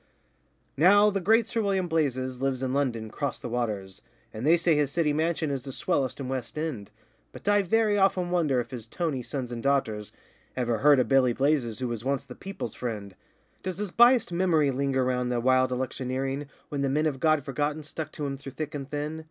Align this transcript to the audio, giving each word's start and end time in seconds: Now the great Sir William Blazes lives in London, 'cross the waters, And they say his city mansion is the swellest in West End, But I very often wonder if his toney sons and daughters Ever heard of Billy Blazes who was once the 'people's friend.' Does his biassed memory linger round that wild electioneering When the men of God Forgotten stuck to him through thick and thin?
Now 0.77 1.11
the 1.11 1.19
great 1.19 1.45
Sir 1.45 1.61
William 1.61 1.87
Blazes 1.87 2.41
lives 2.41 2.63
in 2.63 2.73
London, 2.73 3.11
'cross 3.11 3.37
the 3.37 3.47
waters, 3.49 4.01
And 4.33 4.47
they 4.47 4.57
say 4.57 4.73
his 4.75 4.89
city 4.89 5.13
mansion 5.13 5.51
is 5.51 5.61
the 5.61 5.71
swellest 5.71 6.19
in 6.19 6.27
West 6.27 6.57
End, 6.57 6.89
But 7.31 7.47
I 7.47 7.61
very 7.61 7.99
often 7.99 8.31
wonder 8.31 8.59
if 8.59 8.71
his 8.71 8.87
toney 8.87 9.21
sons 9.21 9.51
and 9.51 9.61
daughters 9.61 10.11
Ever 10.57 10.79
heard 10.79 10.99
of 10.99 11.07
Billy 11.07 11.33
Blazes 11.33 11.77
who 11.77 11.87
was 11.87 12.03
once 12.03 12.23
the 12.25 12.33
'people's 12.33 12.73
friend.' 12.73 13.13
Does 13.61 13.77
his 13.77 13.91
biassed 13.91 14.31
memory 14.31 14.71
linger 14.71 15.05
round 15.05 15.31
that 15.31 15.43
wild 15.43 15.71
electioneering 15.71 16.47
When 16.69 16.81
the 16.81 16.89
men 16.89 17.05
of 17.05 17.19
God 17.19 17.45
Forgotten 17.45 17.83
stuck 17.83 18.11
to 18.13 18.25
him 18.25 18.37
through 18.37 18.53
thick 18.53 18.73
and 18.73 18.89
thin? 18.89 19.19